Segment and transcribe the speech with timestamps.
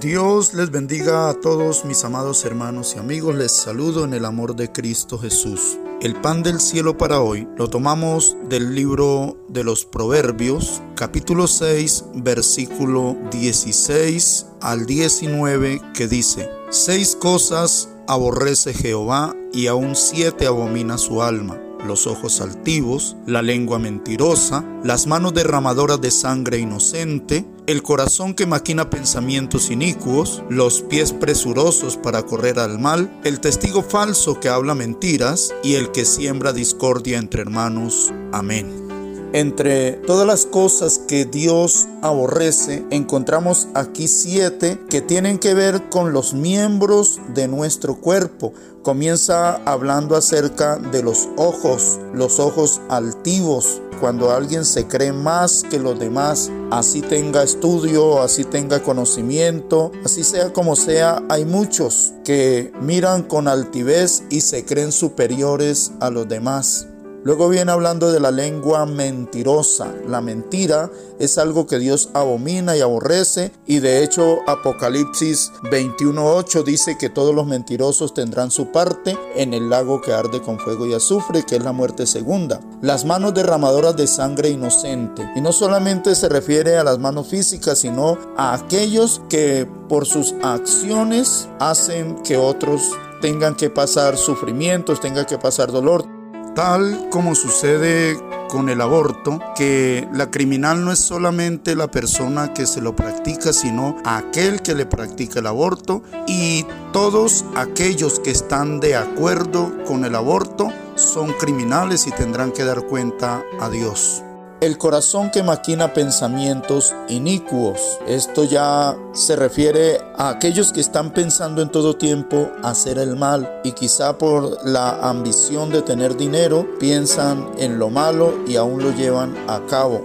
[0.00, 4.54] Dios les bendiga a todos mis amados hermanos y amigos, les saludo en el amor
[4.54, 5.76] de Cristo Jesús.
[6.00, 12.04] El pan del cielo para hoy lo tomamos del libro de los Proverbios, capítulo 6,
[12.14, 21.22] versículo 16 al 19, que dice, Seis cosas aborrece Jehová y aún siete abomina su
[21.22, 28.32] alma los ojos altivos, la lengua mentirosa, las manos derramadoras de sangre inocente, el corazón
[28.32, 34.48] que maquina pensamientos inicuos, los pies presurosos para correr al mal, el testigo falso que
[34.48, 38.10] habla mentiras y el que siembra discordia entre hermanos.
[38.32, 38.87] Amén.
[39.34, 46.14] Entre todas las cosas que Dios aborrece, encontramos aquí siete que tienen que ver con
[46.14, 48.54] los miembros de nuestro cuerpo.
[48.82, 55.78] Comienza hablando acerca de los ojos, los ojos altivos, cuando alguien se cree más que
[55.78, 62.72] los demás, así tenga estudio, así tenga conocimiento, así sea como sea, hay muchos que
[62.80, 66.86] miran con altivez y se creen superiores a los demás.
[67.24, 69.92] Luego viene hablando de la lengua mentirosa.
[70.06, 76.96] La mentira es algo que Dios abomina y aborrece y de hecho Apocalipsis 21.8 dice
[76.96, 80.94] que todos los mentirosos tendrán su parte en el lago que arde con fuego y
[80.94, 82.60] azufre, que es la muerte segunda.
[82.82, 85.28] Las manos derramadoras de sangre inocente.
[85.34, 90.34] Y no solamente se refiere a las manos físicas, sino a aquellos que por sus
[90.42, 92.82] acciones hacen que otros
[93.20, 96.17] tengan que pasar sufrimientos, tengan que pasar dolor
[96.58, 102.66] tal como sucede con el aborto, que la criminal no es solamente la persona que
[102.66, 108.80] se lo practica, sino aquel que le practica el aborto y todos aquellos que están
[108.80, 114.24] de acuerdo con el aborto son criminales y tendrán que dar cuenta a Dios.
[114.60, 117.78] El corazón que maquina pensamientos inicuos.
[118.08, 123.60] Esto ya se refiere a aquellos que están pensando en todo tiempo hacer el mal
[123.62, 128.92] y quizá por la ambición de tener dinero piensan en lo malo y aún lo
[128.92, 130.02] llevan a cabo.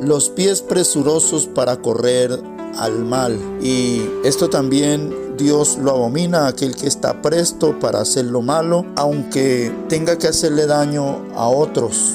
[0.00, 2.42] Los pies presurosos para correr
[2.78, 3.38] al mal.
[3.60, 9.70] Y esto también Dios lo abomina, aquel que está presto para hacer lo malo, aunque
[9.90, 12.14] tenga que hacerle daño a otros.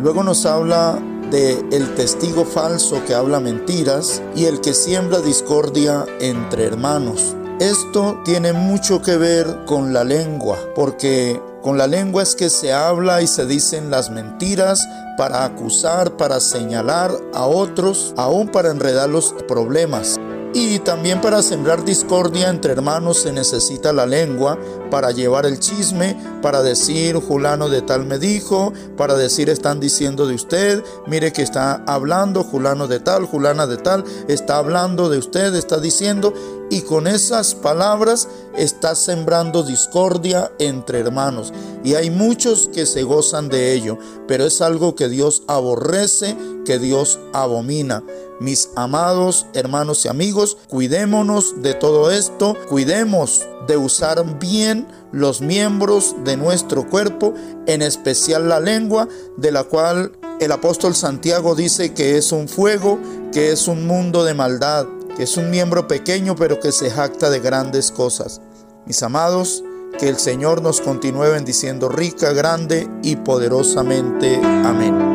[0.00, 0.98] Luego nos habla
[1.30, 7.36] de el testigo falso que habla mentiras y el que siembra discordia entre hermanos.
[7.60, 12.72] Esto tiene mucho que ver con la lengua, porque con la lengua es que se
[12.72, 14.86] habla y se dicen las mentiras
[15.16, 20.20] para acusar, para señalar a otros, aún para enredar los problemas.
[20.60, 24.58] Y también para sembrar discordia entre hermanos se necesita la lengua
[24.90, 30.26] para llevar el chisme, para decir fulano de tal me dijo, para decir están diciendo
[30.26, 35.18] de usted, mire que está hablando fulano de tal, fulana de tal, está hablando de
[35.18, 36.34] usted, está diciendo
[36.70, 41.52] y con esas palabras está sembrando discordia entre hermanos.
[41.84, 43.96] Y hay muchos que se gozan de ello,
[44.26, 48.02] pero es algo que Dios aborrece, que Dios abomina.
[48.40, 56.14] Mis amados hermanos y amigos, cuidémonos de todo esto, cuidemos de usar bien los miembros
[56.24, 57.34] de nuestro cuerpo,
[57.66, 62.98] en especial la lengua, de la cual el apóstol Santiago dice que es un fuego,
[63.32, 67.30] que es un mundo de maldad, que es un miembro pequeño pero que se jacta
[67.30, 68.40] de grandes cosas.
[68.86, 69.64] Mis amados,
[69.98, 74.36] que el Señor nos continúe bendiciendo rica, grande y poderosamente.
[74.64, 75.07] Amén.